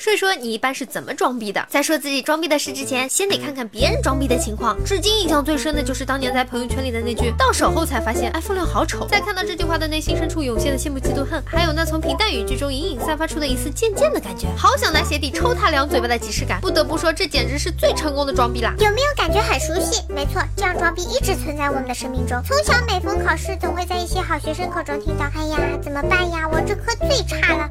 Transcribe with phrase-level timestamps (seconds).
[0.00, 1.62] 说一说你一般是怎么装逼的？
[1.68, 4.74] 在说自己装逼的事之前，先得看看别人装逼的情况。
[4.82, 9.06] 至今印象最深的就是当年在朋友圈里的那句“到手后才发现 iPhone 六好丑”。
[9.12, 16.58] 在看到这句话的内心深处涌现的羡慕、嫉妒、恨，还有那从平淡语句中隐隐散发出的一丝贱贱的感觉，好想拿鞋底抽他两嘴巴的即视感。
[16.62, 18.72] 不得不说，这简直是最成功的装逼啦！
[18.78, 20.00] 有没有感觉很熟悉？
[20.08, 22.40] 没错，这样装逼一直存在我们的生命中。
[22.42, 26.48] 从小每逢考试，总会在一些好学生口中听到：“哎呀，怎么办呀？
[26.50, 27.68] 我这科最差了，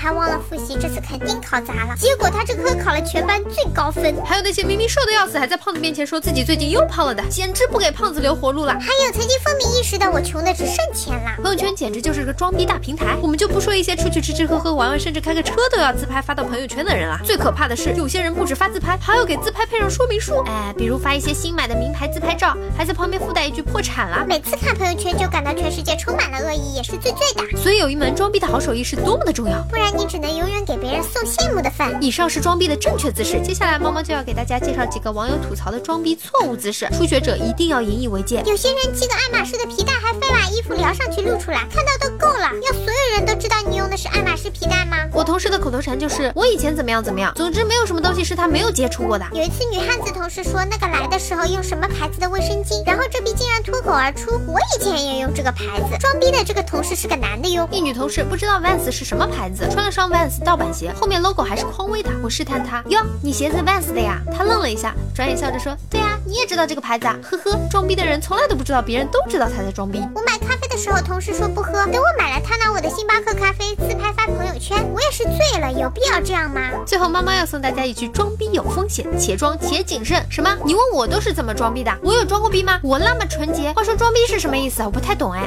[0.00, 4.14] 还忘了复习，这次肯定考砸了。”结果他这科考了全班最高分。
[4.24, 8.72] 还有那些明明瘦的要死，还在胖子面前说自己最近又胖了的，简直不给胖子留活路了。
[8.80, 11.32] 还有曾经风靡一时的我穷的只剩钱了。
[11.42, 13.14] 朋友圈简直就是个装逼大平台。
[13.20, 17.20] 我们就不说一些出去吃吃喝喝玩玩，甚至开个车都要自拍发到朋友圈的人了。
[17.22, 20.42] 最可怕的是，有些人不止发自拍，还要给自拍配上说明书。
[20.46, 24.24] 哎，比如发一些新买的名牌自拍照，还在旁边附带一句破产了。
[24.26, 27.42] 每次看朋友圈就感到全世界充满了恶意，也是最最的。
[27.62, 32.02] 所以有一门装逼的好手艺是多么的重要，不然你只能永远给别人送羡慕的份。
[32.02, 38.42] 以上是装逼的正确姿势，接下来猫猫就要给大家介绍几个网友吐槽的装逼错误姿势，初学者一定要引以为戒。
[38.46, 42.50] 有些人系个爱马仕的皮带，还非把衣服撩上去露出来，看到都够了。
[42.64, 44.96] 要所有人都知道你用的是爱马仕皮带吗？
[45.12, 49.26] 我同事的口头禅就是我以前怎么样怎么样，总之没有什么东西是他没有接触过的。
[49.34, 55.98] 有一次女汉子同事说那个来的时候用什么牌子的卫生巾，然后这逼竟然脱口而出我以前也用这个牌子。
[55.98, 57.68] 装逼的这个同事是个男的哟。
[57.70, 62.08] 一女同事不知道 Vans 是什么牌子，穿了双 Vans 盗版鞋，后面 logo 还是匡威的。
[62.22, 64.18] 我试探他哟，你鞋子 Vans 的呀？
[64.34, 67.18] 他愣了一下，转眼笑着说，对呀，你也知道这个牌子啊？
[67.22, 69.98] 呵呵，装逼的人从来都不知道别人都知道他在装逼。
[70.14, 76.60] 我买咖啡的时候，同事说不喝，等我买了，他拿我的星巴克咖啡自拍发朋友圈，我也是醉了，有必要这样吗？
[76.86, 80.24] 最后猫猫要送大家一句：装逼有风险，且装且谨慎。
[80.30, 80.56] 什么？
[80.64, 81.92] 你问我都是怎么装逼的？
[82.04, 82.78] 我有装过逼吗？
[82.84, 83.72] 我那么纯洁。
[83.72, 84.86] 话说装逼是什么意思啊？
[84.86, 85.42] 我不太懂哎。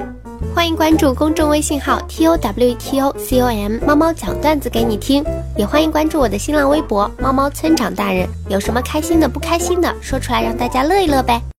[0.53, 5.23] 欢迎关注公众微信号 t o w t o c o m，猫猫讲段子给你听。
[5.55, 8.27] 也欢迎关注我的新浪微博猫猫村长大人。
[8.49, 11.41] 有什么开心的、不开心的，说出来让大家乐一乐呗。